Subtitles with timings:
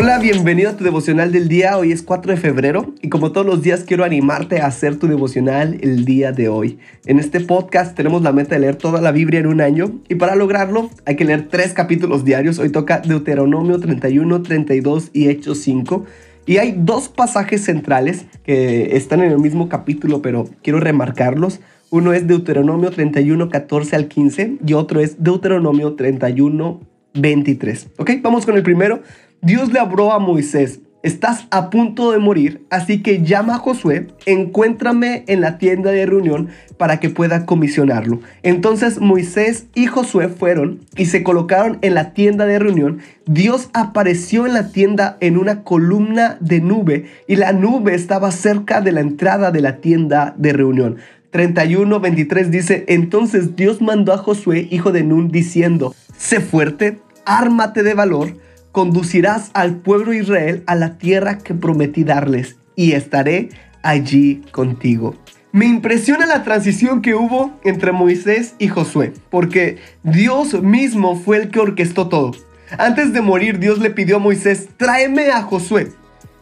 [0.00, 1.76] Hola, bienvenido a tu devocional del día.
[1.76, 5.08] Hoy es 4 de febrero y como todos los días quiero animarte a hacer tu
[5.08, 6.78] devocional el día de hoy.
[7.04, 10.14] En este podcast tenemos la meta de leer toda la Biblia en un año y
[10.14, 12.60] para lograrlo hay que leer tres capítulos diarios.
[12.60, 16.04] Hoy toca Deuteronomio 31, 32 y Hechos 5.
[16.46, 21.58] Y hay dos pasajes centrales que están en el mismo capítulo, pero quiero remarcarlos.
[21.90, 26.82] Uno es Deuteronomio 31, 14 al 15 y otro es Deuteronomio 31,
[27.20, 27.88] 23.
[27.98, 29.02] Ok, vamos con el primero.
[29.40, 34.08] Dios le habló a Moisés, estás a punto de morir, así que llama a Josué,
[34.26, 38.20] encuéntrame en la tienda de reunión para que pueda comisionarlo.
[38.42, 42.98] Entonces Moisés y Josué fueron y se colocaron en la tienda de reunión.
[43.26, 48.80] Dios apareció en la tienda en una columna de nube y la nube estaba cerca
[48.80, 50.96] de la entrada de la tienda de reunión.
[51.30, 57.82] 31, 23 dice, entonces Dios mandó a Josué, hijo de Nun, diciendo, sé fuerte, ármate
[57.82, 58.36] de valor,
[58.72, 63.50] conducirás al pueblo Israel a la tierra que prometí darles y estaré
[63.82, 65.14] allí contigo.
[65.52, 71.50] Me impresiona la transición que hubo entre Moisés y Josué, porque Dios mismo fue el
[71.50, 72.32] que orquestó todo.
[72.76, 75.92] Antes de morir, Dios le pidió a Moisés, tráeme a Josué,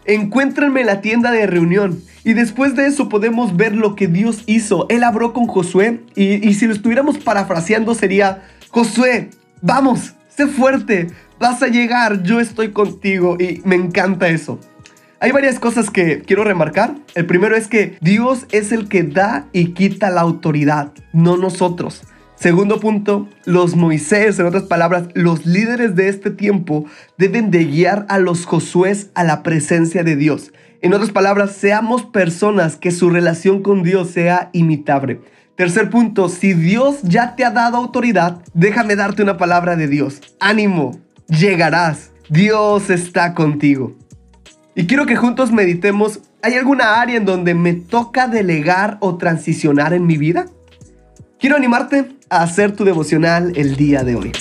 [0.04, 2.00] encuéntrenme en la tienda de reunión.
[2.24, 4.86] Y después de eso podemos ver lo que Dios hizo.
[4.88, 9.30] Él habló con Josué y, y si lo estuviéramos parafraseando sería, Josué,
[9.62, 11.08] vamos, sé fuerte,
[11.40, 14.60] vas a llegar, yo estoy contigo y me encanta eso.
[15.18, 16.94] Hay varias cosas que quiero remarcar.
[17.14, 22.02] El primero es que Dios es el que da y quita la autoridad, no nosotros.
[22.34, 26.84] Segundo punto, los Moisés, en otras palabras, los líderes de este tiempo
[27.16, 30.52] deben de guiar a los Josué a la presencia de Dios.
[30.82, 35.22] En otras palabras, seamos personas que su relación con Dios sea imitable.
[35.56, 40.20] Tercer punto, si Dios ya te ha dado autoridad, déjame darte una palabra de Dios.
[40.38, 42.10] Ánimo, llegarás.
[42.28, 43.96] Dios está contigo.
[44.74, 49.94] Y quiero que juntos meditemos, ¿hay alguna área en donde me toca delegar o transicionar
[49.94, 50.44] en mi vida?
[51.38, 54.32] Quiero animarte a hacer tu devocional el día de hoy.